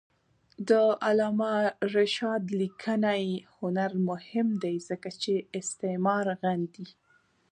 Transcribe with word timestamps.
د 0.69 0.71
علامه 1.05 1.53
رشاد 1.95 2.43
لیکنی 2.61 3.23
هنر 3.57 3.91
مهم 4.09 4.47
دی 4.63 4.75
ځکه 4.87 5.09
چې 5.21 5.33
استعمار 5.59 6.25
غندي. 6.41 6.87